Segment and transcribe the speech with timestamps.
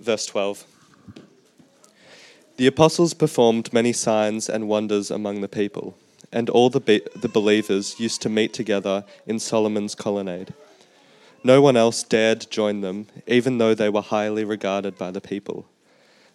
[0.00, 0.64] Verse 12.
[2.56, 5.96] The apostles performed many signs and wonders among the people,
[6.32, 10.54] and all the, be- the believers used to meet together in Solomon's colonnade.
[11.44, 15.66] No one else dared join them, even though they were highly regarded by the people.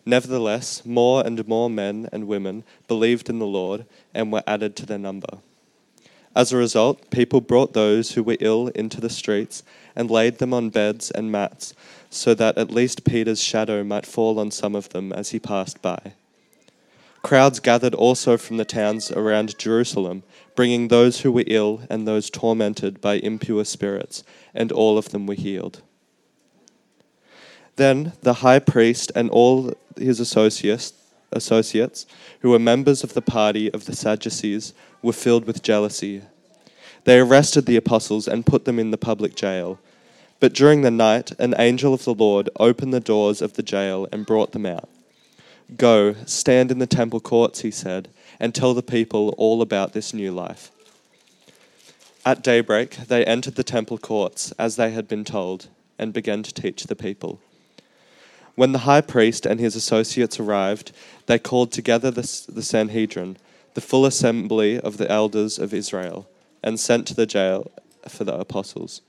[0.06, 4.86] Nevertheless, more and more men and women believed in the Lord and were added to
[4.86, 5.40] their number.
[6.36, 9.64] As a result, people brought those who were ill into the streets
[9.96, 11.74] and laid them on beds and mats,
[12.10, 15.82] so that at least Peter's shadow might fall on some of them as he passed
[15.82, 16.14] by.
[17.22, 20.24] Crowds gathered also from the towns around Jerusalem,
[20.56, 25.28] bringing those who were ill and those tormented by impure spirits, and all of them
[25.28, 25.82] were healed.
[27.76, 30.94] Then the high priest and all his associates,
[31.32, 32.06] associates,
[32.40, 36.22] who were members of the party of the Sadducees, were filled with jealousy.
[37.04, 39.80] They arrested the apostles and put them in the public jail.
[40.40, 44.08] But during the night, an angel of the Lord opened the doors of the jail
[44.12, 44.90] and brought them out.
[45.78, 50.14] Go, stand in the temple courts, he said, and tell the people all about this
[50.14, 50.72] new life.
[52.26, 56.54] At daybreak, they entered the temple courts, as they had been told, and began to
[56.54, 57.40] teach the people.
[58.56, 60.92] When the high priest and his associates arrived,
[61.26, 63.38] they called together the, the Sanhedrin,
[63.74, 66.28] the full assembly of the elders of Israel,
[66.64, 67.72] and sent to the jail
[68.08, 69.02] for the apostles.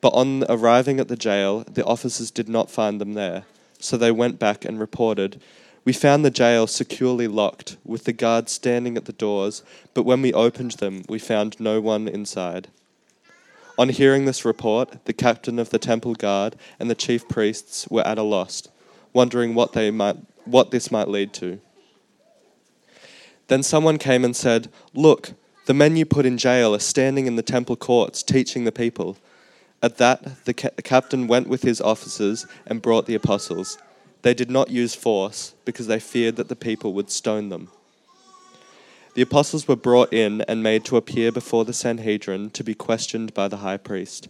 [0.00, 3.44] But on arriving at the jail, the officers did not find them there,
[3.78, 5.40] so they went back and reported
[5.84, 9.62] we found the jail securely locked, with the guards standing at the doors,
[9.92, 12.68] but when we opened them, we found no one inside.
[13.76, 18.06] On hearing this report, the captain of the temple guard and the chief priests were
[18.06, 18.62] at a loss,
[19.12, 21.60] wondering what, they might, what this might lead to.
[23.48, 25.32] Then someone came and said, Look,
[25.66, 29.16] the men you put in jail are standing in the temple courts teaching the people.
[29.82, 33.78] At that, the, ca- the captain went with his officers and brought the apostles.
[34.22, 37.70] They did not use force because they feared that the people would stone them.
[39.14, 43.32] The apostles were brought in and made to appear before the Sanhedrin to be questioned
[43.32, 44.28] by the high priest.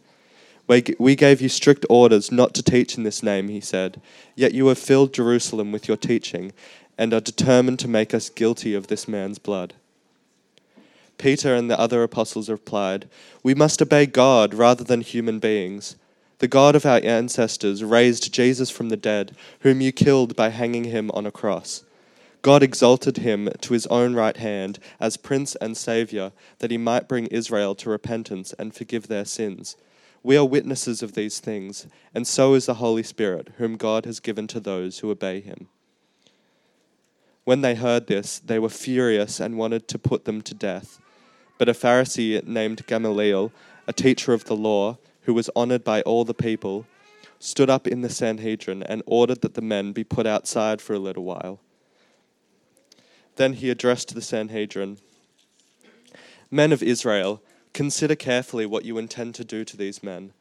[0.66, 4.00] We gave you strict orders not to teach in this name, he said,
[4.34, 6.52] yet you have filled Jerusalem with your teaching
[6.96, 9.74] and are determined to make us guilty of this man's blood.
[11.18, 13.08] Peter and the other apostles replied,
[13.42, 15.96] We must obey God rather than human beings.
[16.38, 20.84] The God of our ancestors raised Jesus from the dead, whom you killed by hanging
[20.84, 21.84] him on a cross.
[22.42, 27.08] God exalted him to his own right hand as Prince and Saviour, that he might
[27.08, 29.76] bring Israel to repentance and forgive their sins.
[30.22, 34.20] We are witnesses of these things, and so is the Holy Spirit, whom God has
[34.20, 35.68] given to those who obey him.
[37.44, 41.00] When they heard this, they were furious and wanted to put them to death.
[41.58, 43.52] But a Pharisee named Gamaliel,
[43.86, 46.86] a teacher of the law, who was honored by all the people,
[47.38, 50.98] stood up in the Sanhedrin and ordered that the men be put outside for a
[50.98, 51.60] little while.
[53.36, 54.98] Then he addressed the Sanhedrin
[56.50, 60.32] Men of Israel, consider carefully what you intend to do to these men.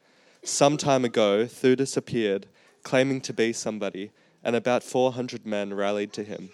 [0.44, 2.46] Some time ago, Theudas appeared,
[2.84, 4.12] claiming to be somebody,
[4.44, 6.50] and about 400 men rallied to him.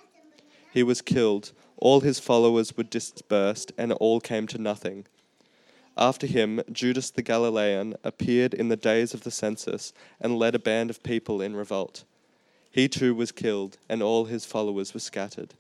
[0.72, 5.06] He was killed, all his followers were dispersed, and all came to nothing.
[5.96, 10.58] After him, Judas the Galilean appeared in the days of the census and led a
[10.58, 12.04] band of people in revolt.
[12.70, 15.54] He too was killed, and all his followers were scattered.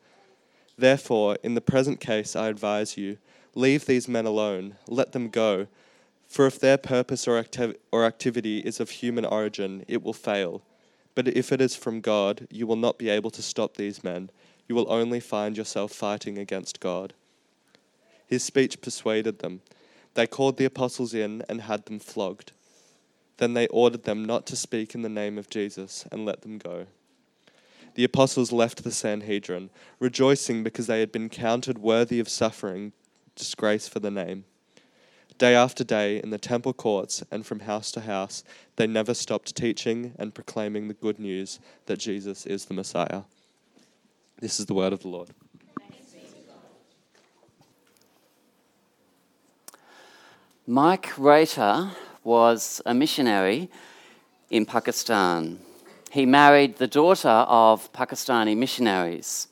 [0.78, 3.18] Therefore, in the present case, I advise you
[3.54, 5.66] leave these men alone, let them go.
[6.28, 10.62] For if their purpose or, activ- or activity is of human origin, it will fail.
[11.16, 14.30] But if it is from God, you will not be able to stop these men.
[14.70, 17.12] You will only find yourself fighting against God.
[18.24, 19.62] His speech persuaded them
[20.14, 22.52] they called the apostles in and had them flogged.
[23.38, 26.58] Then they ordered them not to speak in the name of Jesus and let them
[26.58, 26.86] go.
[27.96, 32.92] The apostles left the Sanhedrin, rejoicing because they had been counted worthy of suffering
[33.34, 34.44] disgrace for the name.
[35.36, 38.44] Day after day, in the temple courts and from house to house,
[38.76, 43.22] they never stopped teaching and proclaiming the good news that Jesus is the Messiah.
[44.40, 45.28] This is the word of the Lord.
[50.66, 51.90] Mike Rater
[52.24, 53.70] was a missionary
[54.48, 55.58] in Pakistan.
[56.10, 59.48] He married the daughter of Pakistani missionaries.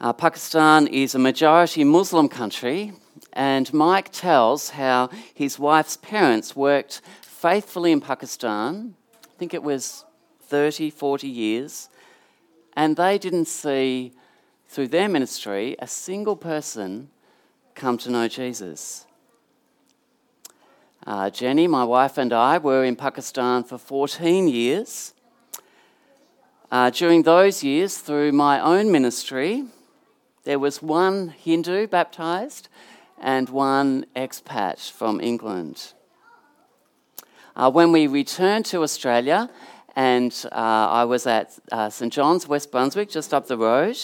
[0.00, 2.92] Uh, Pakistan is a majority Muslim country,
[3.32, 8.94] and Mike tells how his wife's parents worked faithfully in Pakistan.
[9.24, 10.04] I think it was
[10.46, 11.88] 30, 40 years,
[12.76, 14.12] and they didn't see
[14.66, 17.10] through their ministry a single person
[17.74, 19.06] come to know Jesus.
[21.06, 25.14] Uh, Jenny, my wife, and I were in Pakistan for 14 years.
[26.70, 29.64] Uh, during those years, through my own ministry,
[30.44, 32.68] there was one Hindu baptized
[33.20, 35.92] and one expat from England.
[37.54, 39.50] Uh, when we returned to Australia,
[39.96, 43.98] and uh, I was at uh, St John's, West Brunswick, just up the road,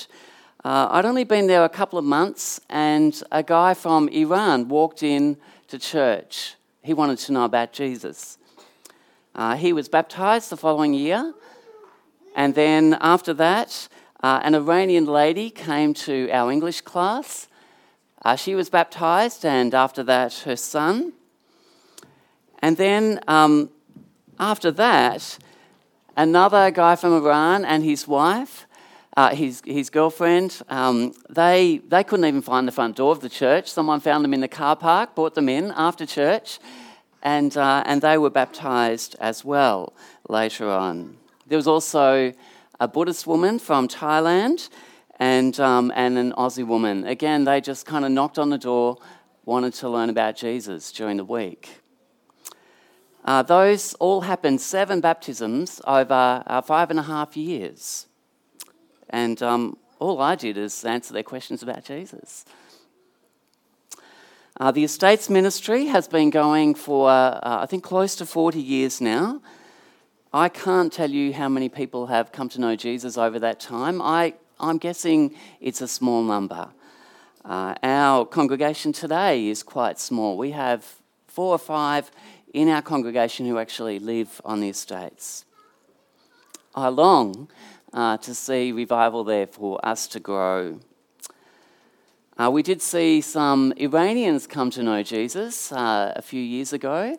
[0.65, 5.05] uh, I'd only been there a couple of months, and a guy from Iran walked
[5.05, 5.37] in
[5.69, 6.57] to church.
[6.83, 8.39] He wanted to know about Jesus.
[9.37, 11.33] Uh, he was baptized the following year,
[12.35, 13.89] and then after that,
[14.21, 17.47] uh, an Iranian lady came to our English class.
[18.25, 21.13] Uh, she was baptized, and after that, her son.
[22.59, 23.71] And then um,
[24.41, 25.39] after that,
[26.19, 28.67] another guy from Iran and his wife,
[29.17, 33.29] uh, his, his girlfriend, um, they, they couldn't even find the front door of the
[33.29, 33.71] church.
[33.71, 36.59] Someone found them in the car park, brought them in after church,
[37.23, 39.95] and, uh, and they were baptized as well
[40.29, 41.17] later on.
[41.47, 42.33] There was also
[42.81, 44.69] a Buddhist woman from Thailand
[45.19, 47.07] and, um, and an Aussie woman.
[47.07, 48.99] Again, they just kind of knocked on the door,
[49.45, 51.78] wanted to learn about Jesus during the week.
[53.29, 58.07] Uh, those all happened, seven baptisms over uh, five and a half years.
[59.11, 62.47] And um, all I did is answer their questions about Jesus.
[64.59, 68.99] Uh, the Estates Ministry has been going for, uh, I think, close to 40 years
[68.99, 69.43] now.
[70.33, 74.01] I can't tell you how many people have come to know Jesus over that time.
[74.01, 76.71] I, I'm guessing it's a small number.
[77.45, 80.39] Uh, our congregation today is quite small.
[80.39, 80.95] We have
[81.27, 82.11] four or five
[82.53, 85.45] in our congregation who actually live on the estates.
[86.75, 87.49] I long
[87.93, 90.81] uh, to see revival there for us to grow.
[92.39, 97.19] Uh, we did see some Iranians come to know Jesus uh, a few years ago,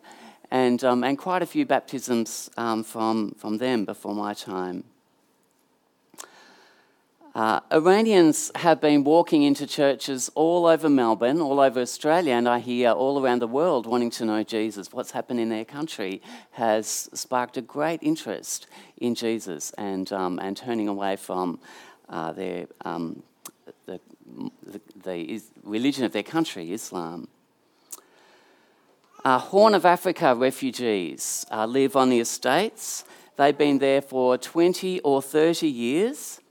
[0.50, 4.86] and, um, and quite a few baptisms um, from, from them before my time.
[7.40, 12.60] Uh, Iranians have been walking into churches all over Melbourne, all over Australia, and I
[12.60, 14.92] hear all around the world wanting to know Jesus.
[14.92, 16.22] What's happened in their country
[16.52, 21.62] has sparked a great interest in Jesus and, um, and turning away from
[22.10, 23.24] uh, their, um,
[23.86, 24.02] the,
[24.66, 27.30] the, the, religion of their country, Islam.
[29.24, 33.06] Uh, Horn of Africa refugees uh, live on the estates.
[33.38, 36.42] They've been there for 20 or 30 years.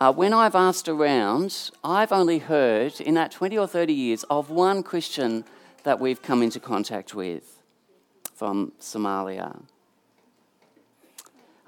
[0.00, 4.48] Uh, when I've asked around, I've only heard in that 20 or 30 years of
[4.48, 5.44] one Christian
[5.82, 7.60] that we've come into contact with
[8.34, 9.60] from Somalia.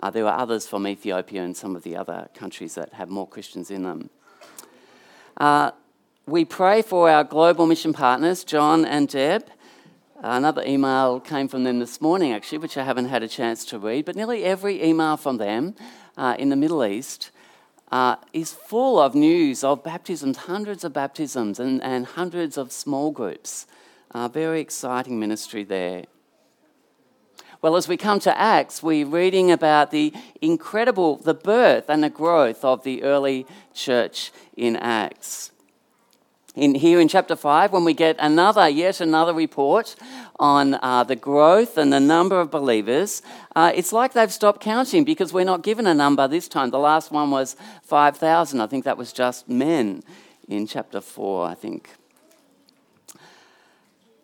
[0.02, 3.28] Uh, there are others from Ethiopia and some of the other countries that have more
[3.28, 4.08] Christians in them.
[5.36, 5.72] Uh,
[6.26, 9.44] we pray for our global mission partners, John and Deb.
[10.22, 13.78] Another email came from them this morning, actually, which I haven't had a chance to
[13.78, 15.74] read, but nearly every email from them
[16.16, 17.30] uh, in the Middle East
[17.92, 23.10] uh, is full of news of baptisms, hundreds of baptisms, and, and hundreds of small
[23.10, 23.66] groups.
[24.12, 26.04] Uh, very exciting ministry there.
[27.60, 32.10] Well, as we come to Acts, we're reading about the incredible, the birth and the
[32.10, 35.52] growth of the early church in Acts.
[36.54, 39.96] In, here in chapter 5, when we get another, yet another report
[40.38, 43.22] on uh, the growth and the number of believers,
[43.56, 46.70] uh, it's like they've stopped counting because we're not given a number this time.
[46.70, 48.60] The last one was 5,000.
[48.60, 50.02] I think that was just men
[50.46, 51.88] in chapter 4, I think.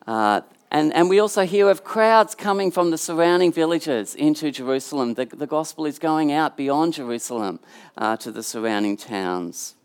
[0.07, 5.15] Uh, and, and we also hear of crowds coming from the surrounding villages into Jerusalem.
[5.15, 7.61] The, the gospel is going out beyond Jerusalem
[7.97, 9.77] uh, to the surrounding towns.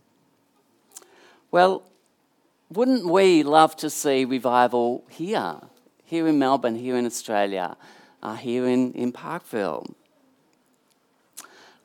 [1.51, 1.83] Well,
[2.75, 5.57] wouldn't we love to see revival here,
[6.03, 7.77] here in Melbourne, here in Australia,
[8.21, 9.95] uh, here in, in Parkville?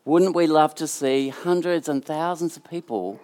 [0.05, 3.21] Wouldn't we love to see hundreds and thousands of people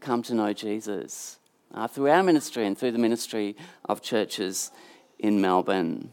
[0.00, 1.38] come to know Jesus
[1.74, 4.70] uh, through our ministry and through the ministry of churches
[5.18, 6.10] in Melbourne.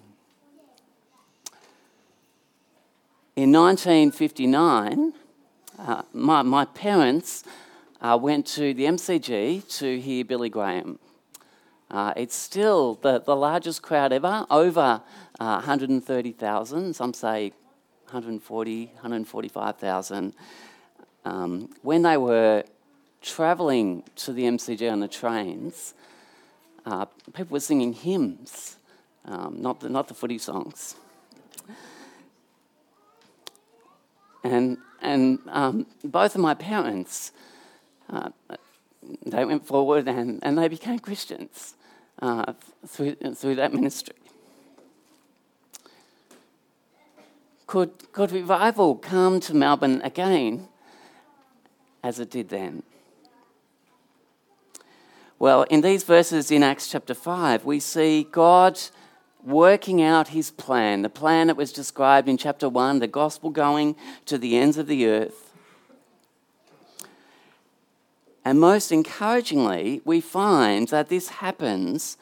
[3.36, 5.14] In 1959,
[5.80, 7.44] uh, my, my parents
[8.02, 11.00] uh, went to the MCG to hear Billy Graham.
[11.90, 15.02] Uh, it's still the, the largest crowd ever, over
[15.40, 17.54] uh, 130,000, some say
[18.06, 20.34] 140, 145,000.
[21.26, 22.64] Um, when they were
[23.22, 25.94] travelling to the MCG on the trains,
[26.86, 28.78] uh, people were singing hymns
[29.28, 30.96] um, not, the, not the footy songs.
[34.44, 37.34] And, and um, both of my parents,
[38.10, 38.30] uh,
[39.26, 41.76] they went forward and, and they became Christians
[42.22, 42.54] uh,
[42.86, 44.16] through, through that ministry.
[47.66, 50.68] Could, could revival come to Melbourne again
[52.02, 52.84] as it did then?
[55.40, 58.80] Well, in these verses in Acts chapter 5, we see God
[59.44, 63.96] working out his plan, the plan that was described in chapter 1, the gospel going
[64.26, 65.47] to the ends of the earth.
[68.48, 72.16] And most encouragingly, we find that this happens.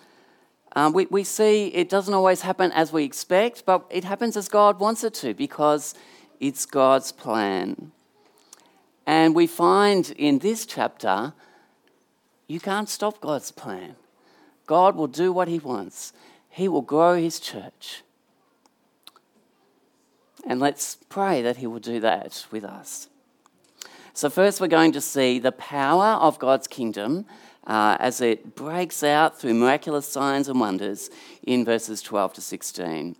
[0.76, 4.50] Um, we, we see it doesn't always happen as we expect, but it happens as
[4.50, 5.94] God wants it to because
[6.40, 7.92] it's God's plan.
[9.06, 11.34] And we find in this chapter
[12.48, 13.96] you can't stop God's plan.
[14.66, 16.12] God will do what He wants,
[16.50, 18.02] He will grow His church.
[20.44, 23.10] And let's pray that He will do that with us.
[24.16, 27.26] So, first, we're going to see the power of God's kingdom
[27.68, 31.10] uh, as it breaks out through miraculous signs and wonders
[31.44, 33.18] in verses 12 to 16.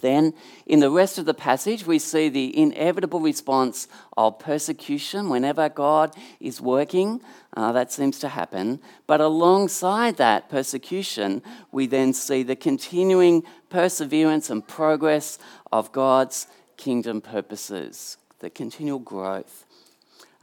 [0.00, 0.32] Then,
[0.64, 3.86] in the rest of the passage, we see the inevitable response
[4.16, 7.20] of persecution whenever God is working.
[7.54, 8.80] Uh, that seems to happen.
[9.06, 15.38] But alongside that persecution, we then see the continuing perseverance and progress
[15.70, 16.46] of God's
[16.78, 19.66] kingdom purposes, the continual growth.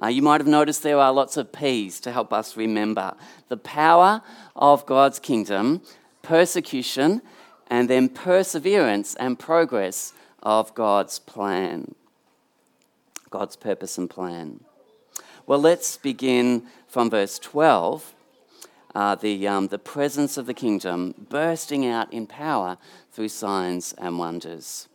[0.01, 3.15] Uh, you might have noticed there are lots of P's to help us remember
[3.47, 4.21] the power
[4.55, 5.81] of God's kingdom,
[6.21, 7.21] persecution,
[7.67, 11.95] and then perseverance and progress of God's plan,
[13.29, 14.59] God's purpose and plan.
[15.47, 18.13] Well, let's begin from verse 12.
[18.93, 22.77] Uh, the, um, the presence of the kingdom bursting out in power
[23.11, 24.87] through signs and wonders.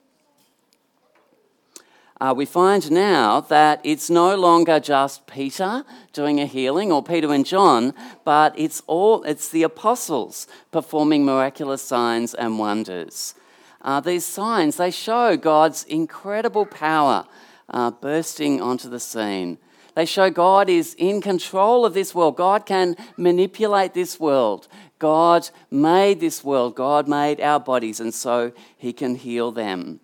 [2.20, 7.32] Uh, we find now that it's no longer just Peter doing a healing or Peter
[7.32, 13.34] and John, but it's all it's the apostles performing miraculous signs and wonders.
[13.80, 17.26] Uh, these signs they show God's incredible power
[17.70, 19.56] uh, bursting onto the scene.
[19.94, 22.36] They show God is in control of this world.
[22.36, 24.68] God can manipulate this world.
[24.98, 26.76] God made this world.
[26.76, 30.00] God made our bodies, and so He can heal them.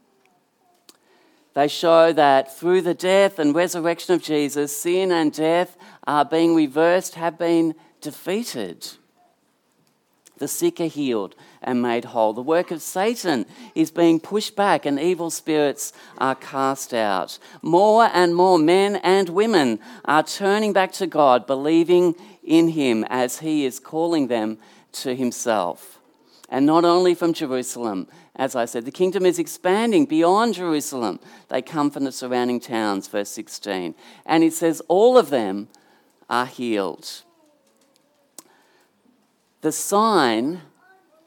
[1.57, 6.55] They show that through the death and resurrection of Jesus, sin and death are being
[6.55, 8.87] reversed, have been defeated.
[10.37, 12.35] The sick are healed and made whole.
[12.35, 17.39] The work of Satan is being pushed back and evil spirits are cast out.
[17.63, 23.39] More and more men and women are turning back to God, believing in Him as
[23.39, 24.59] He is calling them
[24.93, 26.01] to Himself.
[26.51, 31.19] And not only from Jerusalem, as I said, the kingdom is expanding beyond Jerusalem.
[31.49, 33.95] They come from the surrounding towns, verse 16.
[34.27, 35.69] And it says, all of them
[36.29, 37.23] are healed.
[39.63, 40.61] The sign,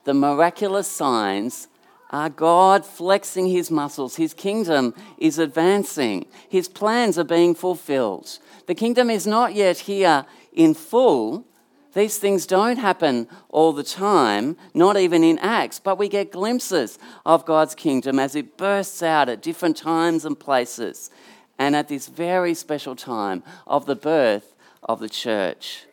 [0.03, 1.67] the miraculous signs,
[2.11, 4.15] are God flexing his muscles.
[4.15, 6.25] His kingdom is advancing.
[6.47, 8.39] His plans are being fulfilled.
[8.67, 11.45] The kingdom is not yet here in full,
[11.93, 16.99] these things don't happen all the time, not even in Acts, but we get glimpses
[17.25, 21.09] of God's kingdom as it bursts out at different times and places,
[21.57, 25.85] and at this very special time of the birth of the church.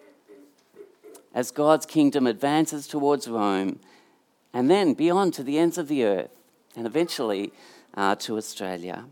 [1.35, 3.81] As God's kingdom advances towards Rome,
[4.53, 6.37] and then beyond to the ends of the earth,
[6.76, 7.53] and eventually
[7.95, 9.07] uh, to Australia.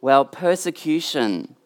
[0.00, 1.56] Well, persecution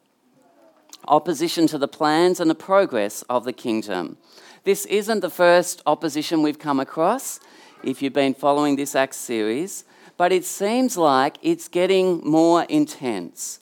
[1.11, 4.17] opposition to the plans and the progress of the kingdom.
[4.64, 7.40] This isn't the first opposition we've come across,
[7.83, 9.85] if you've been following this Acts series,
[10.17, 13.61] but it seems like it's getting more intense.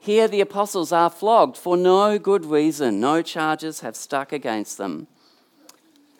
[0.00, 5.06] Here, the apostles are flogged for no good reason, no charges have stuck against them.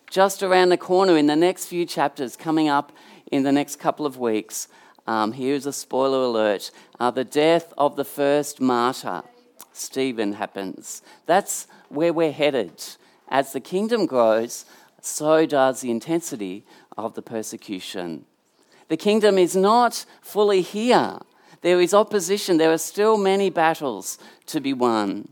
[0.09, 2.91] Just around the corner in the next few chapters, coming up
[3.31, 4.67] in the next couple of weeks,
[5.07, 9.23] um, here's a spoiler alert uh, the death of the first martyr.
[9.75, 11.01] Stephen happens.
[11.25, 12.83] That's where we're headed.
[13.27, 14.65] As the kingdom grows,
[15.01, 16.65] so does the intensity
[16.97, 18.25] of the persecution.
[18.87, 21.19] The kingdom is not fully here.
[21.61, 22.57] There is opposition.
[22.57, 24.17] There are still many battles
[24.47, 25.27] to be won.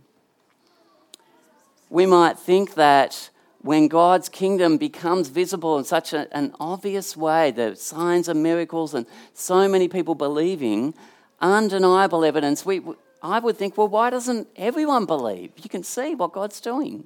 [1.90, 3.30] We might think that
[3.62, 9.06] when God's kingdom becomes visible in such an obvious way, the signs and miracles, and
[9.34, 10.94] so many people believing,
[11.40, 12.82] undeniable evidence, we,
[13.24, 15.53] I would think, well, why doesn't everyone believe?
[15.63, 17.06] You can see what God's doing.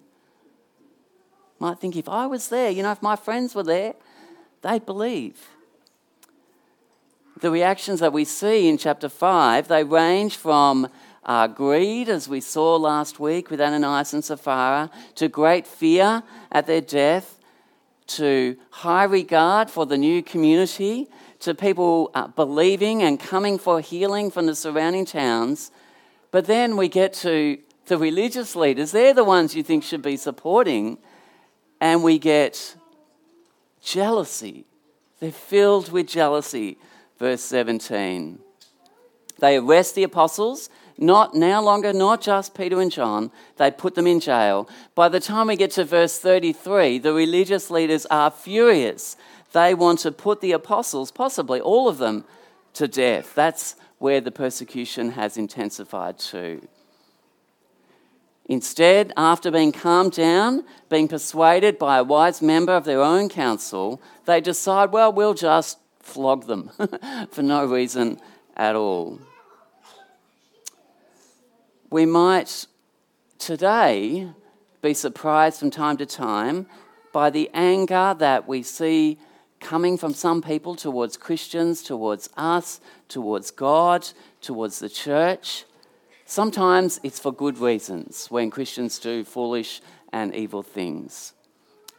[1.59, 3.93] Might think if I was there, you know, if my friends were there,
[4.63, 5.50] they'd believe.
[7.39, 10.89] The reactions that we see in chapter 5, they range from
[11.24, 16.65] uh, greed, as we saw last week with Ananias and Sapphira, to great fear at
[16.65, 17.38] their death,
[18.07, 21.09] to high regard for the new community,
[21.41, 25.69] to people uh, believing and coming for healing from the surrounding towns.
[26.31, 27.57] But then we get to
[27.88, 30.98] the religious leaders, they're the ones you think should be supporting,
[31.79, 32.75] and we get
[33.81, 34.65] jealousy.
[35.19, 36.77] They're filled with jealousy.
[37.17, 38.39] Verse 17.
[39.39, 44.07] They arrest the apostles, not now longer not just Peter and John, they put them
[44.07, 44.67] in jail.
[44.96, 49.15] By the time we get to verse 33, the religious leaders are furious.
[49.53, 52.25] They want to put the apostles, possibly all of them,
[52.74, 53.34] to death.
[53.36, 56.67] That's where the persecution has intensified too.
[58.49, 64.01] Instead, after being calmed down, being persuaded by a wise member of their own council,
[64.25, 66.71] they decide, well, we'll just flog them
[67.31, 68.19] for no reason
[68.55, 69.19] at all.
[71.89, 72.67] We might
[73.37, 74.29] today
[74.81, 76.67] be surprised from time to time
[77.11, 79.17] by the anger that we see
[79.59, 84.07] coming from some people towards Christians, towards us, towards God,
[84.41, 85.65] towards the church.
[86.25, 91.33] Sometimes it's for good reasons when Christians do foolish and evil things.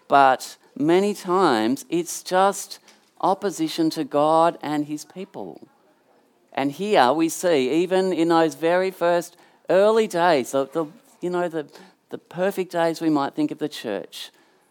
[0.07, 2.79] But many times it's just
[3.21, 5.67] opposition to God and his people.
[6.53, 9.37] And here we see, even in those very first
[9.71, 10.87] early days, the, the,
[11.21, 11.67] you know, the,
[12.11, 14.31] the perfect days we might think of the church,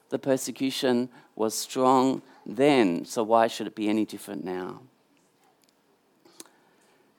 [0.10, 4.82] the persecution was strong then, so why should it be any different now?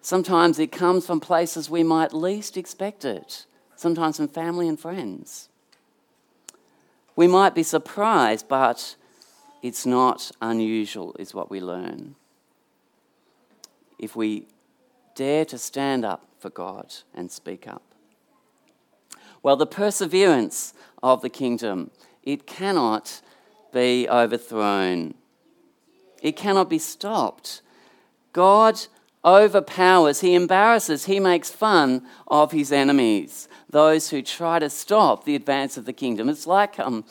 [0.00, 3.44] Sometimes it comes from places we might least expect it,
[3.76, 5.50] sometimes from family and friends.
[7.14, 8.96] We might be surprised, but
[9.60, 12.14] it's not unusual, is what we learn.
[13.98, 14.46] If we
[15.14, 17.82] dare to stand up for God and speak up.
[19.42, 21.90] Well, the perseverance of the kingdom,
[22.22, 23.20] it cannot
[23.72, 25.14] be overthrown.
[26.22, 27.62] It cannot be stopped.
[28.32, 28.80] God
[29.24, 35.34] overpowers, he embarrasses, he makes fun of his enemies, those who try to stop the
[35.34, 36.28] advance of the kingdom.
[36.28, 37.04] It's like um,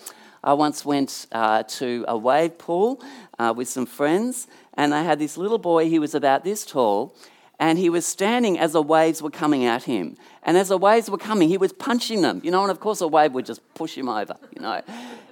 [0.43, 3.03] I once went uh, to a wave pool
[3.37, 7.15] uh, with some friends, and they had this little boy, he was about this tall,
[7.59, 10.15] and he was standing as the waves were coming at him.
[10.43, 13.01] And as the waves were coming, he was punching them, you know, and of course
[13.01, 14.81] a wave would just push him over, you know.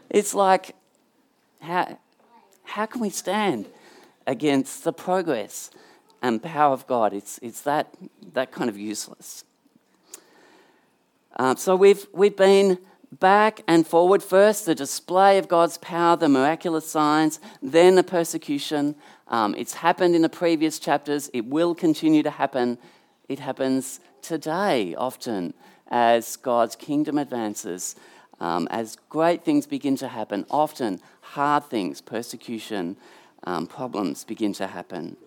[0.09, 0.75] It's like,
[1.65, 1.97] how,
[2.63, 3.65] how can we stand
[4.27, 5.69] against the progress
[6.21, 7.13] and power of God.
[7.13, 7.93] It's, it's that,
[8.33, 9.43] that kind of useless.
[11.35, 12.79] Uh, so we've, we've been
[13.11, 14.23] back and forward.
[14.23, 18.95] First, the display of God's power, the miraculous signs, then the persecution.
[19.27, 22.77] Um, it's happened in the previous chapters, it will continue to happen.
[23.27, 25.53] It happens today often
[25.89, 27.95] as God's kingdom advances.
[28.39, 30.99] Um, as great things begin to happen, often
[31.33, 32.97] hard things, persecution,
[33.43, 35.17] um, problems begin to happen.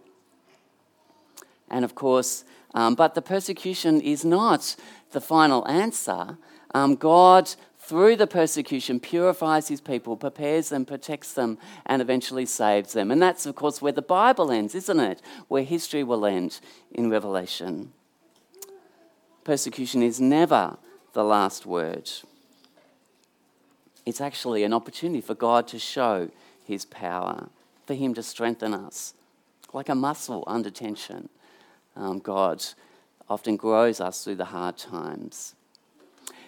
[1.71, 4.77] And of course, um, but the persecution is not
[5.13, 6.39] the final answer.
[6.75, 12.93] Um, God, through the persecution, purifies his people, prepares them, protects them, and eventually saves
[12.93, 13.11] them.
[13.11, 15.23] And that's, of course, where the Bible ends, isn't it?
[15.49, 16.61] Where history will end
[16.93, 17.93] in Revelation.
[19.45, 20.77] Persecution is never
[21.15, 22.11] the last word.
[24.09, 26.31] It's actually an opportunity for God to show
[26.64, 27.51] his power,
[27.87, 29.12] for him to strengthen us,
[29.75, 31.29] like a muscle under tension
[31.94, 32.64] um, God
[33.29, 35.55] often grows us through the hard times.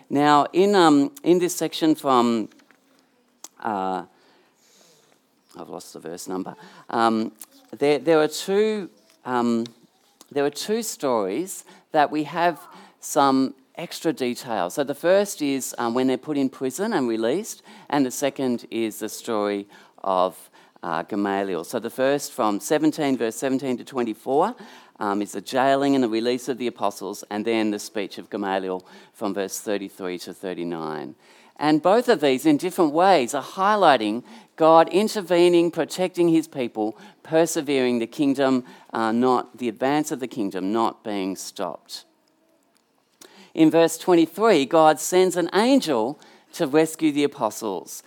[0.08, 2.48] Now, in, um, in this section from,
[3.62, 4.04] uh,
[5.54, 6.56] I've lost the verse number,
[6.88, 7.30] um,
[7.76, 8.88] there, there, are two,
[9.26, 9.66] um,
[10.32, 12.58] there are two stories that we have
[13.00, 14.70] some extra detail.
[14.70, 18.66] So the first is um, when they're put in prison and released, and the second
[18.70, 19.66] is the story
[19.98, 20.50] of
[20.82, 21.64] uh, Gamaliel.
[21.64, 24.54] So the first from 17, verse 17 to 24,
[24.98, 28.30] um, is the jailing and the release of the apostles, and then the speech of
[28.30, 31.14] Gamaliel from verse 33 to 39.
[31.56, 34.24] And both of these, in different ways, are highlighting
[34.56, 40.72] God intervening, protecting his people, persevering the kingdom, uh, not the advance of the kingdom,
[40.72, 42.04] not being stopped.
[43.54, 46.18] In verse 23, God sends an angel
[46.52, 48.02] to rescue the apostles.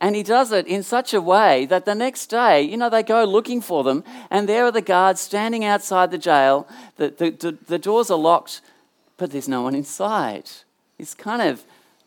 [0.00, 3.02] And he does it in such a way that the next day, you know, they
[3.02, 6.68] go looking for them, and there are the guards standing outside the jail.
[6.96, 8.60] The, the, the, the doors are locked,
[9.16, 10.50] but there's no one inside.
[10.98, 11.64] It's kind of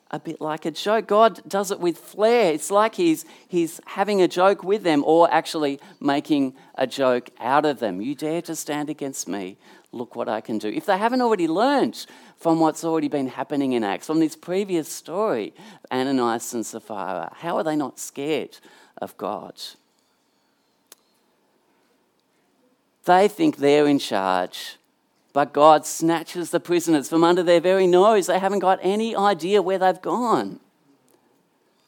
[0.10, 1.08] a bit like a joke.
[1.08, 2.54] God does it with flair.
[2.54, 7.66] It's like he's, he's having a joke with them or actually making a joke out
[7.66, 8.02] of them.
[8.02, 9.58] You dare to stand against me?
[9.94, 10.70] Look what I can do.
[10.70, 12.06] If they haven't already learned
[12.38, 15.54] from what's already been happening in Acts, from this previous story,
[15.92, 18.58] Ananias and Sapphira, how are they not scared
[19.02, 19.60] of God?
[23.04, 24.78] They think they're in charge,
[25.34, 28.28] but God snatches the prisoners from under their very nose.
[28.28, 30.60] They haven't got any idea where they've gone.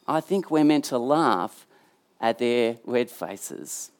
[0.06, 1.66] I think we're meant to laugh
[2.20, 3.90] at their red faces.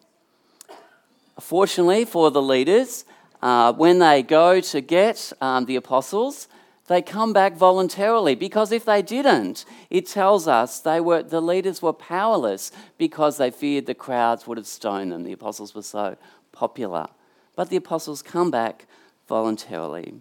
[1.40, 3.04] Fortunately for the leaders,
[3.44, 6.48] uh, when they go to get um, the apostles,
[6.86, 11.82] they come back voluntarily because if they didn't, it tells us they were, the leaders
[11.82, 15.24] were powerless because they feared the crowds would have stoned them.
[15.24, 16.16] The apostles were so
[16.52, 17.08] popular.
[17.54, 18.86] But the apostles come back
[19.28, 20.14] voluntarily.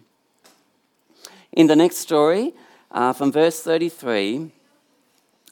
[1.50, 2.52] In the next story,
[2.90, 4.52] uh, from verse 33,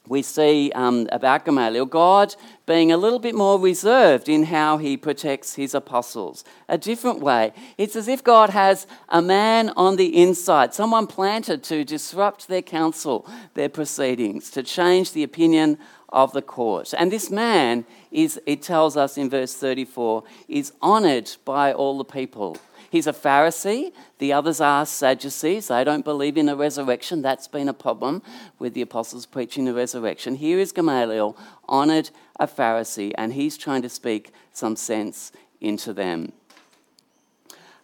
[0.07, 2.35] we see um, about Gamaliel, God
[2.65, 6.43] being a little bit more reserved in how he protects his apostles.
[6.67, 7.53] A different way.
[7.77, 12.61] It's as if God has a man on the inside, someone planted to disrupt their
[12.61, 15.77] council, their proceedings, to change the opinion
[16.09, 16.93] of the court.
[16.97, 22.05] And this man is, it tells us in verse 34, is honored by all the
[22.05, 22.57] people.
[22.93, 23.91] He's a Pharisee.
[24.19, 25.69] The others are Sadducees.
[25.69, 27.23] They don't believe in a resurrection.
[27.23, 28.21] That's been a problem
[28.59, 30.35] with the apostles preaching the resurrection.
[30.35, 31.35] Here is Gamaliel,
[31.67, 36.33] honoured a Pharisee, and he's trying to speak some sense into them.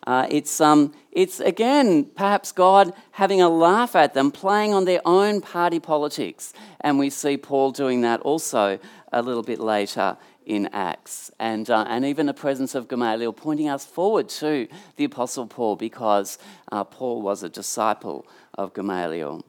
[0.05, 5.01] Uh, it's, um, it's again perhaps God having a laugh at them, playing on their
[5.05, 6.53] own party politics.
[6.81, 8.77] And we see Paul doing that also
[9.11, 13.69] a little bit later in Acts, and, uh, and even the presence of Gamaliel pointing
[13.69, 16.37] us forward to the Apostle Paul because
[16.71, 18.25] uh, Paul was a disciple
[18.55, 19.45] of Gamaliel.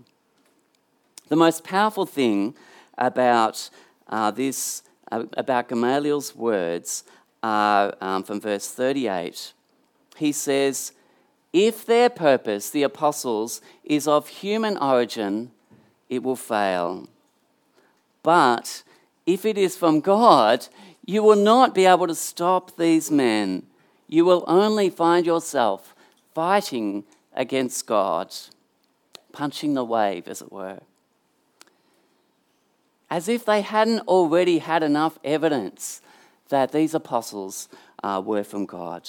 [1.29, 2.55] The most powerful thing
[2.99, 3.71] about
[4.09, 7.05] uh, this, uh, about Gamaliel's words,
[7.43, 9.53] are um, from verse 38.
[10.17, 10.93] He says,
[11.53, 15.53] If their purpose, the apostles, is of human origin,
[16.09, 17.09] it will fail.
[18.23, 18.83] But
[19.27, 20.67] if it is from God,
[21.05, 23.65] you will not be able to stop these men.
[24.09, 25.95] You will only find yourself
[26.35, 27.05] fighting
[27.35, 28.35] against God,
[29.33, 30.81] punching the wave, as it were.
[33.09, 36.01] As if they hadn't already had enough evidence
[36.49, 37.69] that these apostles
[38.03, 39.09] uh, were from God.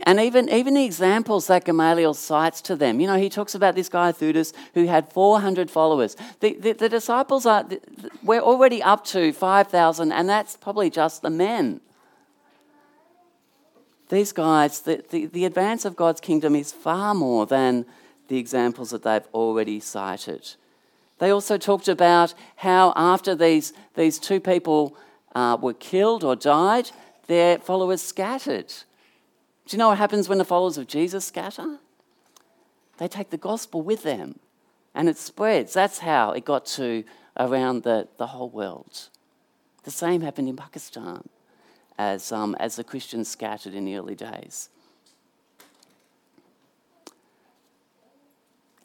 [0.00, 3.74] And even, even the examples that Gamaliel cites to them, you know, he talks about
[3.74, 6.16] this guy, Theudas, who had 400 followers.
[6.40, 7.66] The, the, the disciples are,
[8.22, 11.80] we're already up to 5,000, and that's probably just the men.
[14.08, 17.86] These guys, the, the, the advance of God's kingdom is far more than
[18.28, 20.54] the examples that they've already cited.
[21.18, 24.96] They also talked about how after these, these two people
[25.34, 26.90] uh, were killed or died,
[27.26, 28.72] their followers scattered.
[29.72, 31.78] Do you know what happens when the followers of Jesus scatter?
[32.98, 34.38] They take the gospel with them
[34.94, 35.72] and it spreads.
[35.72, 37.04] That's how it got to
[37.38, 39.08] around the, the whole world.
[39.84, 41.26] The same happened in Pakistan
[41.96, 44.68] as, um, as the Christians scattered in the early days.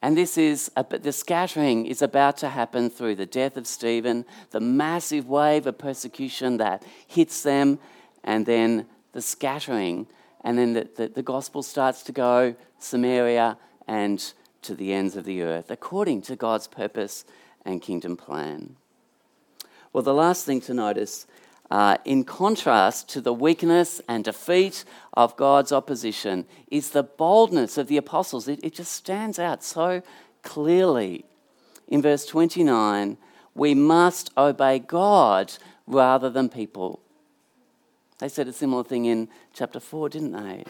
[0.02, 4.62] And this is, the scattering is about to happen through the death of Stephen, the
[4.62, 7.78] massive wave of persecution that hits them,
[8.23, 10.08] and then the scattering
[10.48, 14.32] and then the, the, the gospel starts to go Samaria and
[14.62, 17.26] to the ends of the earth, according to God's purpose
[17.66, 18.78] and kingdom plan.
[19.92, 21.28] Well, the last thing to notice,
[21.70, 27.88] uh, in contrast to the weakness and defeat of God's opposition, is the boldness of
[27.88, 28.48] the apostles.
[28.48, 30.02] It, it just stands out so
[30.44, 31.26] clearly.
[31.90, 33.18] In verse 29,
[33.54, 35.52] we must obey God
[35.86, 37.02] rather than people.
[38.20, 40.64] They said a similar thing in chapter 4, didn't they?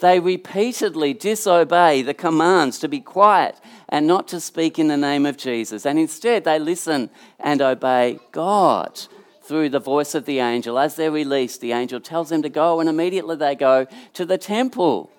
[0.00, 5.26] They repeatedly disobey the commands to be quiet and not to speak in the name
[5.26, 5.86] of Jesus.
[5.86, 9.00] And instead, they listen and obey God
[9.42, 10.78] through the voice of the angel.
[10.78, 14.38] As they're released, the angel tells them to go, and immediately they go to the
[14.38, 15.10] temple,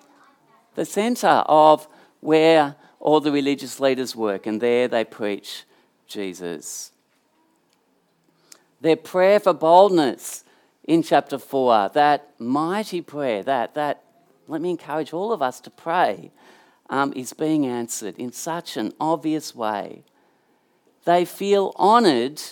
[0.74, 1.86] the center of
[2.20, 5.64] where all the religious leaders work, and there they preach
[6.06, 6.90] Jesus.
[8.80, 10.43] Their prayer for boldness
[10.84, 14.02] in chapter 4, that mighty prayer, that, that
[14.46, 16.30] let me encourage all of us to pray,
[16.90, 20.04] um, is being answered in such an obvious way.
[21.04, 22.42] They feel honoured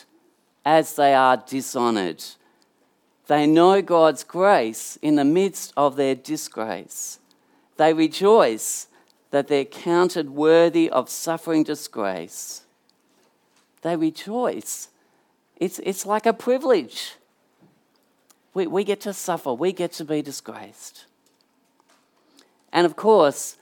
[0.64, 2.24] as they are dishonoured.
[3.26, 7.18] They know God's grace in the midst of their disgrace.
[7.76, 8.88] They rejoice
[9.30, 12.62] that they're counted worthy of suffering disgrace.
[13.82, 14.88] They rejoice.
[15.56, 17.14] It's, it's like a privilege
[18.54, 21.06] we, we get to suffer, we get to be disgraced.
[22.72, 23.56] And of course,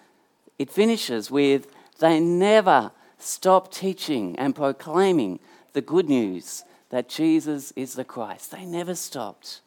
[0.58, 5.38] it finishes with they never stop teaching and proclaiming
[5.72, 8.50] the good news that Jesus is the Christ.
[8.50, 9.60] They never stopped.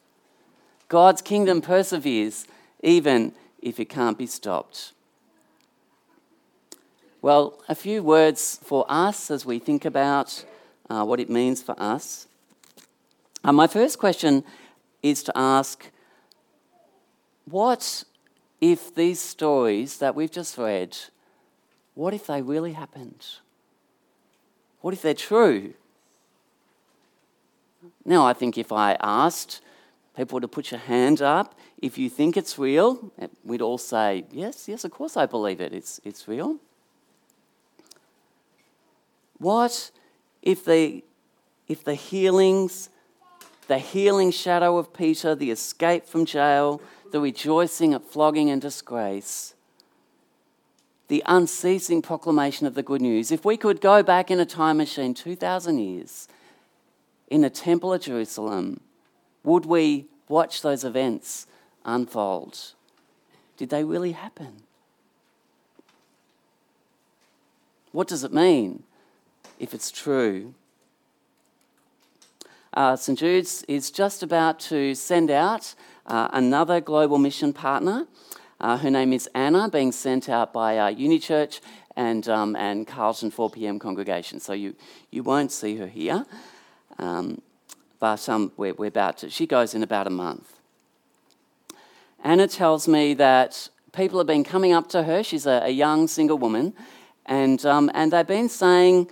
[0.88, 2.46] God's kingdom perseveres
[2.82, 3.32] even
[3.62, 4.92] if it can't be stopped.
[7.22, 10.44] Well, a few words for us as we think about
[10.90, 12.26] uh, what it means for us.
[13.42, 14.44] Uh, my first question
[15.04, 15.90] is to ask
[17.44, 18.04] what
[18.60, 20.96] if these stories that we've just read,
[21.94, 23.26] what if they really happened?
[24.80, 25.74] What if they're true?
[28.04, 29.60] Now, I think if I asked
[30.16, 33.12] people to put your hand up, if you think it's real,
[33.44, 35.74] we'd all say, Yes, yes, of course I believe it.
[35.74, 36.56] It's, it's real.
[39.36, 39.90] What
[40.40, 41.04] if the,
[41.68, 42.88] if the healings,
[43.66, 46.80] the healing shadow of Peter, the escape from jail,
[47.12, 49.54] the rejoicing at flogging and disgrace,
[51.08, 54.78] the unceasing proclamation of the good news, if we could go back in a time
[54.78, 56.28] machine 2,000 years
[57.28, 58.80] in the temple of Jerusalem,
[59.42, 61.46] would we watch those events
[61.84, 62.72] unfold?
[63.56, 64.62] Did they really happen?
[67.92, 68.82] What does it mean
[69.58, 70.54] if it's true?
[72.74, 78.08] Uh, St Jude's is just about to send out uh, another global mission partner.
[78.60, 81.60] Uh, her name is Anna, being sent out by uh, Unichurch
[81.94, 84.40] and, um, and Carlton 4pm congregation.
[84.40, 84.74] So you,
[85.12, 86.26] you won't see her here.
[86.98, 87.40] Um,
[88.00, 90.52] but um, we're, we're about to, she goes in about a month.
[92.24, 95.22] Anna tells me that people have been coming up to her.
[95.22, 96.74] She's a, a young single woman,
[97.26, 99.08] and, um, and they've been saying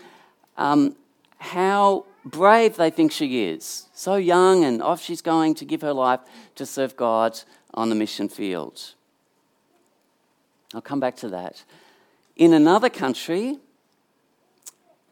[0.57, 0.97] um,
[1.43, 3.89] how brave they think she is.
[3.93, 6.21] So young, and off she's going to give her life
[6.55, 7.41] to serve God
[7.75, 8.95] on the mission field.
[10.73, 11.65] I'll come back to that.
[12.37, 13.59] In another country,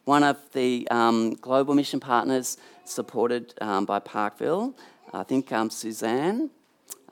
[0.04, 4.74] one of the um, global mission partners supported um, by Parkville,
[5.12, 6.50] I think um, Suzanne,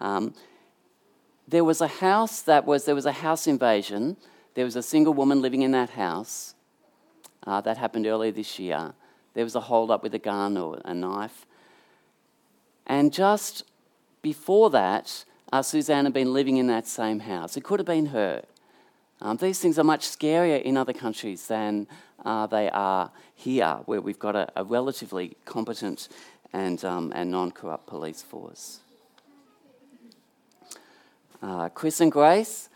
[0.00, 0.32] um,
[1.48, 4.16] there was a house that was, there was a house invasion.
[4.54, 6.54] There was a single woman living in that house.
[7.46, 8.92] Uh, that happened earlier this year.
[9.38, 11.46] There was a hold up with a gun or a knife.
[12.88, 13.62] And just
[14.20, 17.56] before that, uh, Suzanne had been living in that same house.
[17.56, 18.42] It could have been her.
[19.20, 21.86] Um, these things are much scarier in other countries than
[22.24, 26.08] uh, they are here, where we've got a, a relatively competent
[26.52, 28.80] and, um, and non corrupt police force.
[31.40, 32.70] Uh, Chris and Grace,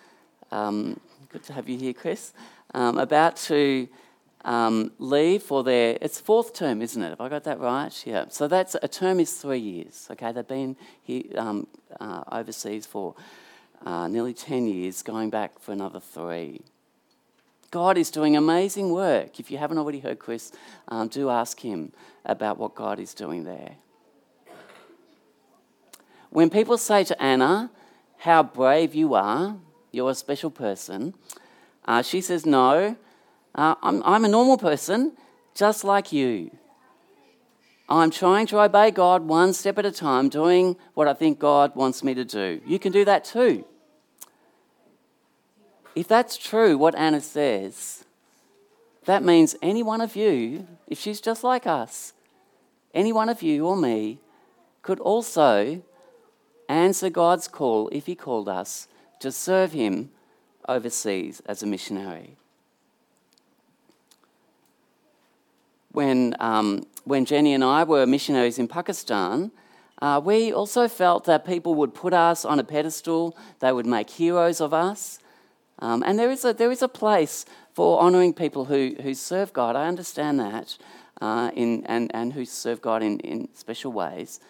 [0.52, 2.32] um, good to have you here, Chris.
[2.72, 3.88] Um, about to
[4.44, 7.10] um, leave for their it's fourth term, isn't it?
[7.10, 8.06] Have I got that right?
[8.06, 8.26] Yeah.
[8.28, 10.08] So that's a term is three years.
[10.10, 11.66] Okay, they've been here um,
[12.00, 13.14] uh, overseas for
[13.84, 16.60] uh, nearly ten years, going back for another three.
[17.70, 19.40] God is doing amazing work.
[19.40, 20.52] If you haven't already heard Chris,
[20.88, 21.92] um, do ask him
[22.24, 23.76] about what God is doing there.
[26.30, 27.70] When people say to Anna,
[28.18, 29.56] "How brave you are!
[29.92, 31.14] You're a special person,"
[31.84, 32.96] uh, she says, "No."
[33.54, 35.12] Uh, I'm, I'm a normal person,
[35.54, 36.50] just like you.
[37.88, 41.76] I'm trying to obey God one step at a time, doing what I think God
[41.76, 42.60] wants me to do.
[42.66, 43.66] You can do that too.
[45.94, 48.04] If that's true, what Anna says,
[49.04, 52.14] that means any one of you, if she's just like us,
[52.94, 54.20] any one of you or me
[54.80, 55.82] could also
[56.68, 58.88] answer God's call if He called us
[59.20, 60.10] to serve Him
[60.68, 62.36] overseas as a missionary.
[65.92, 69.52] When, um, when Jenny and I were missionaries in Pakistan,
[70.00, 74.10] uh, we also felt that people would put us on a pedestal, they would make
[74.10, 75.18] heroes of us.
[75.78, 79.52] Um, and there is, a, there is a place for honouring people who, who serve
[79.52, 79.76] God.
[79.76, 80.76] I understand that,
[81.20, 84.40] uh, in, and, and who serve God in, in special ways.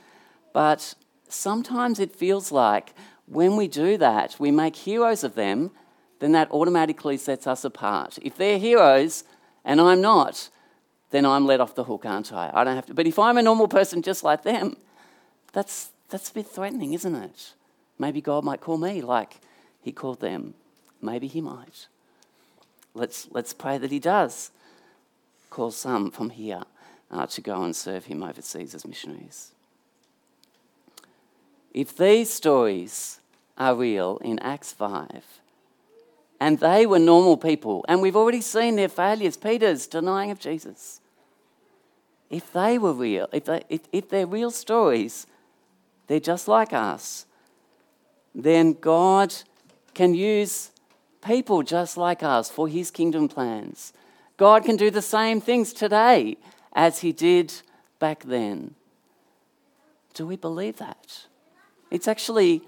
[0.53, 0.95] But
[1.29, 2.95] sometimes it feels like
[3.27, 5.71] when we do that, we make heroes of them,
[6.19, 8.19] then that automatically sets us apart.
[8.23, 9.25] If they're heroes
[9.65, 10.51] and I'm not,
[11.13, 12.51] then I'm let off the hook, aren't I?
[12.53, 12.95] I don't have to.
[12.95, 14.77] But if I'm a normal person just like them,
[15.53, 17.53] that's, that's a bit threatening, isn't it?
[17.99, 19.37] Maybe God might call me like
[19.83, 20.55] he called them.
[21.03, 21.87] Maybe he might.
[22.95, 24.51] Let's, let's pray that he does
[25.51, 26.63] call some from here
[27.11, 29.53] uh, to go and serve him overseas as missionaries.
[31.75, 33.21] If these stories
[33.59, 35.23] are real in Acts 5,
[36.41, 41.02] and they were normal people, and we've already seen their failures, Peter's denying of Jesus
[42.33, 45.27] if they were real, if, they, if, if they're real stories,
[46.07, 47.27] they're just like us,
[48.35, 49.35] then God
[49.93, 50.71] can use
[51.25, 53.93] people just like us for his kingdom plans.
[54.39, 56.39] God can do the same things today
[56.73, 57.53] as he did
[57.99, 58.75] back then.
[60.15, 61.27] Do we believe that?
[61.91, 62.63] It's actually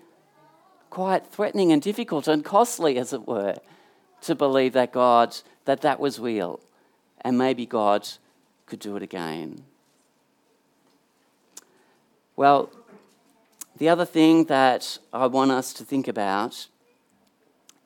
[0.91, 3.57] quite threatening and difficult and costly, as it were,
[4.21, 6.61] to believe that God, that that was real,
[7.23, 8.07] and maybe God
[8.67, 9.65] could do it again.
[12.37, 12.71] Well,
[13.77, 16.69] the other thing that I want us to think about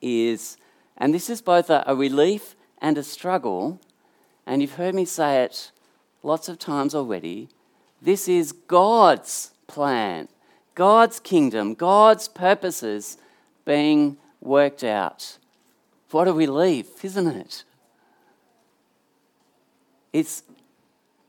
[0.01, 0.57] is,
[0.97, 3.81] and this is both a, a relief and a struggle,
[4.47, 5.71] and you've heard me say it
[6.23, 7.49] lots of times already.
[8.01, 10.29] This is God's plan,
[10.75, 13.19] God's kingdom, God's purposes
[13.65, 15.39] being worked out.
[16.11, 17.65] What a relief, isn't it?
[20.13, 20.43] It's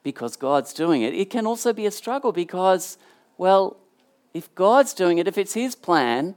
[0.04, 1.14] because God's doing it.
[1.14, 2.98] It can also be a struggle because,
[3.38, 3.78] well,
[4.34, 6.36] if God's doing it, if it's His plan,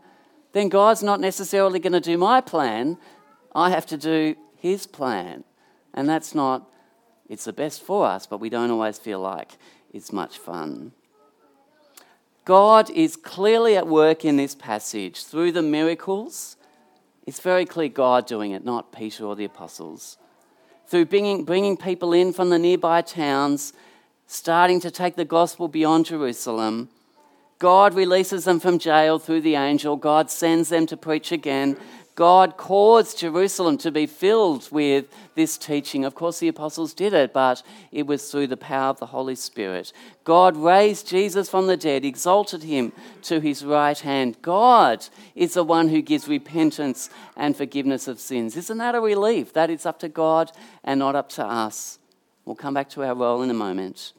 [0.52, 2.98] then God's not necessarily going to do my plan.
[3.54, 5.44] I have to do His plan.
[5.94, 6.68] And that's not,
[7.28, 9.52] it's the best for us, but we don't always feel like
[9.92, 10.92] it's much fun.
[12.44, 16.56] God is clearly at work in this passage through the miracles.
[17.24, 20.18] It's very clear God doing it, not Peter or the apostles.
[20.92, 23.72] Through bringing, bringing people in from the nearby towns,
[24.26, 26.90] starting to take the gospel beyond Jerusalem.
[27.58, 29.96] God releases them from jail through the angel.
[29.96, 31.78] God sends them to preach again.
[32.14, 36.04] God caused Jerusalem to be filled with this teaching.
[36.04, 39.34] Of course, the apostles did it, but it was through the power of the Holy
[39.34, 39.94] Spirit.
[40.24, 44.36] God raised Jesus from the dead, exalted him to his right hand.
[44.42, 48.58] God is the one who gives repentance and forgiveness of sins.
[48.58, 49.54] Isn't that a relief?
[49.54, 50.52] That it's up to God
[50.84, 51.98] and not up to us.
[52.44, 54.12] We'll come back to our role in a moment.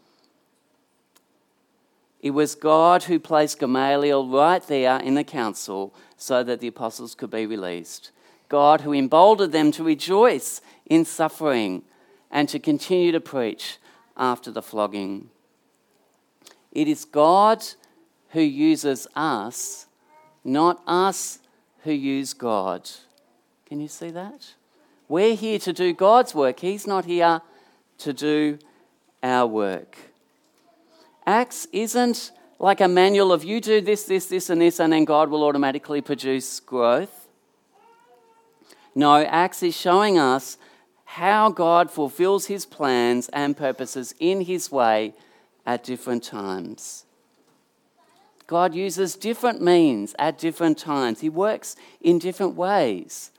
[2.21, 7.15] It was God who placed Gamaliel right there in the council so that the apostles
[7.15, 8.11] could be released.
[8.47, 11.83] God who emboldened them to rejoice in suffering
[12.31, 13.77] and to continue to preach
[14.15, 15.29] after the flogging.
[16.71, 17.61] It is God
[18.29, 19.87] who uses us,
[20.45, 21.39] not us
[21.79, 22.89] who use God.
[23.65, 24.53] Can you see that?
[25.09, 26.61] We're here to do God's work.
[26.61, 27.41] He's not here
[27.97, 28.59] to do
[29.21, 29.97] our work.
[31.25, 32.31] Acts isn't
[32.63, 35.43] like a manual of you do this, this, this, and this, and then God will
[35.43, 37.27] automatically produce growth.
[38.95, 40.57] No, Acts is showing us
[41.03, 45.13] how God fulfills his plans and purposes in his way
[45.65, 47.03] at different times.
[48.47, 53.31] God uses different means at different times, he works in different ways.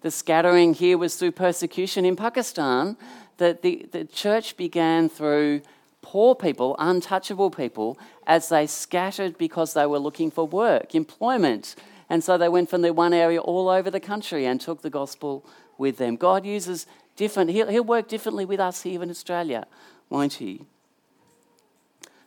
[0.00, 2.96] The scattering here was through persecution in Pakistan,
[3.36, 5.62] that the, the church began through
[6.08, 11.74] poor people, untouchable people, as they scattered because they were looking for work, employment.
[12.08, 14.88] And so they went from their one area all over the country and took the
[14.88, 15.44] gospel
[15.76, 16.16] with them.
[16.16, 19.66] God uses different, he'll, he'll work differently with us here in Australia,
[20.08, 20.62] won't He?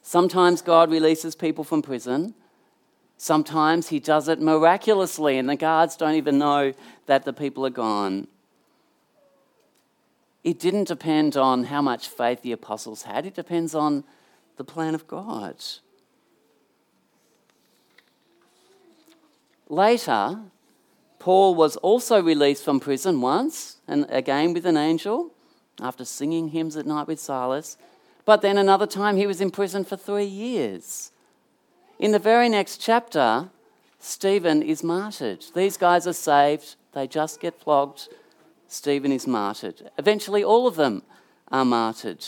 [0.03, 2.35] Sometimes God releases people from prison.
[3.17, 6.73] Sometimes He does it miraculously, and the guards don't even know
[7.07, 8.27] that the people are gone
[10.43, 14.03] it didn't depend on how much faith the apostles had, it depends on
[14.57, 15.55] the plan of God.
[19.69, 20.39] Later,
[21.19, 25.31] Paul was also released from prison once, and again with an angel,
[25.79, 27.77] after singing hymns at night with Silas.
[28.25, 31.11] But then another time he was in prison for three years.
[31.99, 33.49] In the very next chapter,
[33.99, 35.45] Stephen is martyred.
[35.53, 38.09] These guys are saved, they just get flogged
[38.71, 39.91] Stephen is martyred.
[39.97, 41.03] Eventually, all of them
[41.51, 42.25] are martyred.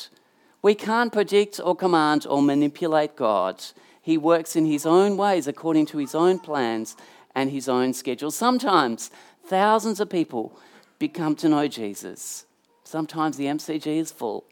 [0.62, 3.64] We can't predict or command or manipulate God.
[4.02, 6.98] He works in his own ways according to his own plans
[7.34, 8.30] and his own schedule.
[8.30, 9.10] Sometimes
[9.46, 10.60] thousands of people
[11.00, 12.46] become to know Jesus.
[12.84, 14.44] Sometimes the MCG is full.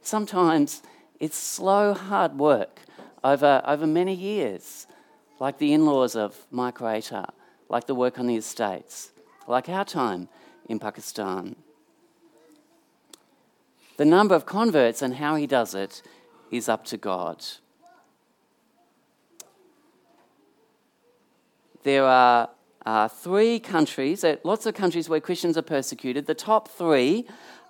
[0.00, 0.82] Sometimes
[1.18, 2.82] it's slow, hard work
[3.24, 4.86] over, over many years,
[5.40, 7.26] like the in laws of my Creator,
[7.68, 9.10] like the work on the estates,
[9.48, 10.28] like our time
[10.68, 11.56] in Pakistan.
[13.96, 16.02] The number of converts and how he does it
[16.50, 17.44] is up to God.
[21.82, 22.50] There are
[22.86, 26.26] uh, three countries, uh, lots of countries where Christians are persecuted.
[26.26, 27.26] The top three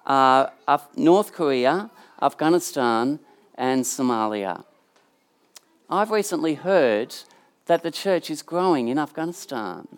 [0.07, 0.53] are
[0.96, 1.90] North Korea,
[2.20, 3.20] Afghanistan,
[3.55, 4.64] and Somalia.
[5.90, 7.14] I've recently heard
[7.66, 9.88] that the church is growing in Afghanistan.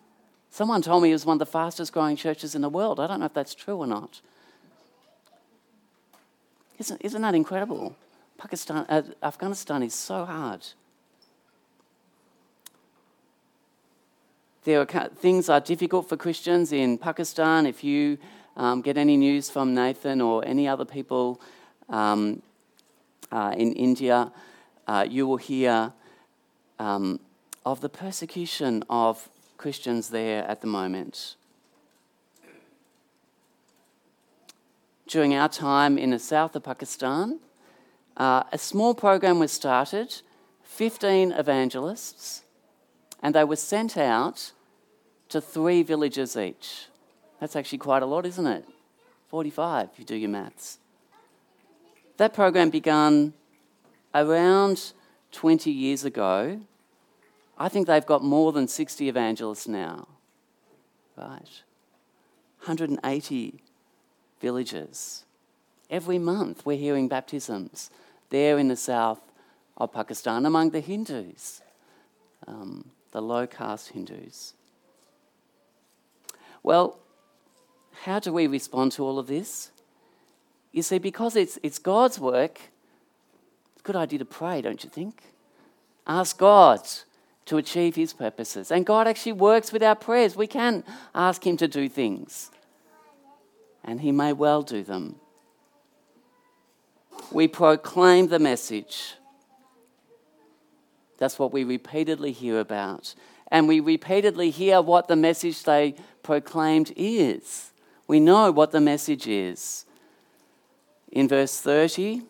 [0.51, 2.99] Someone told me it was one of the fastest growing churches in the world.
[2.99, 4.21] I don't know if that's true or not.
[6.79, 7.95] Isn't, isn't that incredible?
[8.37, 10.67] Pakistan, uh, Afghanistan is so hard.
[14.65, 17.65] There are, things are difficult for Christians in Pakistan.
[17.65, 18.19] If you
[18.57, 21.41] um, get any news from Nathan or any other people
[21.89, 22.43] um,
[23.31, 24.33] uh, in India,
[24.87, 25.93] uh, you will hear
[26.79, 27.21] um,
[27.65, 29.29] of the persecution of
[29.61, 31.37] Christians there at the moment.
[35.07, 37.41] During our time in the south of Pakistan,
[38.17, 40.23] uh, a small program was started
[40.63, 42.43] 15 evangelists,
[43.23, 44.53] and they were sent out
[45.29, 46.87] to three villages each.
[47.39, 48.65] That's actually quite a lot, isn't it?
[49.29, 50.79] 45, if you do your maths.
[52.17, 53.35] That program began
[54.15, 54.95] around
[55.33, 56.63] 20 years ago.
[57.61, 60.09] I think they've got more than 60 evangelists now.
[61.15, 61.63] Right?
[62.65, 63.61] 180
[64.41, 65.25] villages.
[65.91, 67.91] Every month we're hearing baptisms
[68.31, 69.21] there in the south
[69.77, 71.61] of Pakistan among the Hindus,
[72.47, 74.55] um, the low caste Hindus.
[76.63, 76.99] Well,
[78.05, 79.71] how do we respond to all of this?
[80.73, 82.59] You see, because it's, it's God's work,
[83.75, 85.23] it's a good idea to pray, don't you think?
[86.07, 86.81] Ask God
[87.51, 88.71] to achieve His purposes.
[88.71, 90.37] And God actually works with our prayers.
[90.37, 90.85] We can
[91.17, 92.53] ask Him to do things,
[93.83, 95.17] and He may well do them.
[97.33, 99.15] We proclaim the message.
[101.19, 103.17] That's what we repeatedly hear about.
[103.49, 107.73] And we repeatedly hear what the message they proclaimed is.
[108.07, 109.87] We know what the message is.
[111.11, 112.23] In verse 30,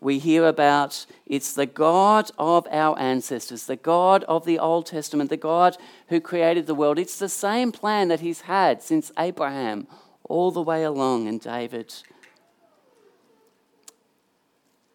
[0.00, 5.28] we hear about it's the God of our ancestors, the God of the Old Testament,
[5.28, 5.76] the God
[6.08, 6.98] who created the world.
[6.98, 9.86] It's the same plan that He's had since Abraham
[10.24, 11.94] all the way along and David.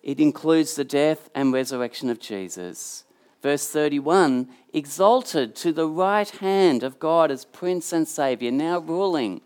[0.01, 3.03] It includes the death and resurrection of Jesus.
[3.41, 9.41] Verse 31 exalted to the right hand of God as Prince and Saviour, now ruling.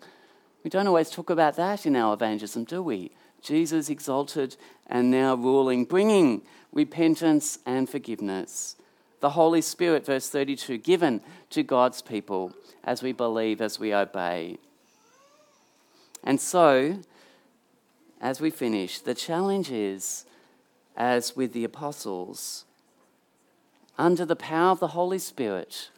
[0.64, 3.12] We don't always talk about that in our evangelism, do we?
[3.42, 4.56] Jesus exalted
[4.88, 6.42] and now ruling, bringing
[6.74, 8.76] repentance and forgiveness.
[9.20, 14.58] The Holy Spirit, verse 32, given to God's people as we believe, as we obey.
[16.24, 17.00] And so,
[18.22, 20.26] as we finish, the challenge is,
[20.96, 22.66] as with the apostles,
[23.98, 25.90] under the power of the Holy Spirit,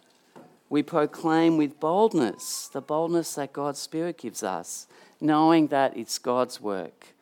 [0.70, 4.88] we proclaim with boldness the boldness that God's Spirit gives us,
[5.20, 7.14] knowing that it's God's work.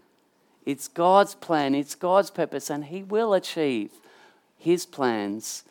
[0.70, 3.90] It's God's plan, it's God's purpose, and He will achieve
[4.56, 5.64] His plans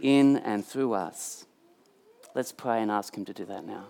[0.00, 1.44] in and through us.
[2.36, 3.86] Let's pray and ask Him to do that now.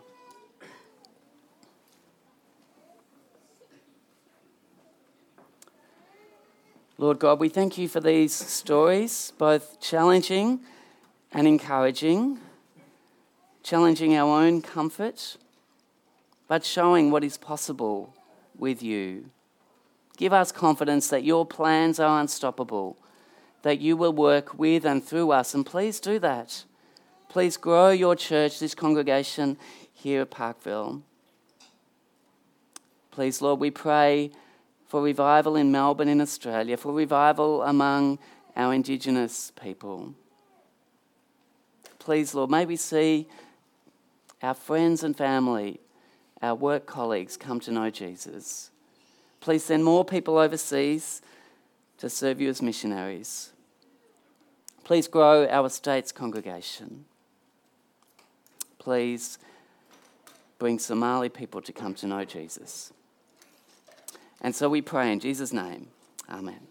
[6.97, 10.61] Lord God, we thank you for these stories, both challenging
[11.31, 12.39] and encouraging,
[13.63, 15.37] challenging our own comfort,
[16.49, 18.15] but showing what is possible
[18.57, 19.27] with you.
[20.17, 22.97] Give us confidence that your plans are unstoppable,
[23.63, 26.65] that you will work with and through us, and please do that.
[27.29, 29.57] Please grow your church, this congregation
[29.93, 31.03] here at Parkville.
[33.11, 34.31] Please, Lord, we pray
[34.87, 38.19] for revival in Melbourne, in Australia, for revival among
[38.57, 40.15] our Indigenous people.
[41.99, 43.27] Please, Lord, may we see
[44.43, 45.81] our friends and family,
[46.43, 48.71] our work colleagues come to know Jesus.
[49.45, 51.21] Please send more people overseas
[51.99, 53.53] to serve you as missionaries.
[54.85, 57.05] Please grow our state's congregation.
[58.79, 59.39] Please
[60.59, 62.91] bring Somali people to come to know Jesus.
[64.41, 65.89] And so we pray in Jesus' name.
[66.31, 66.67] Amen.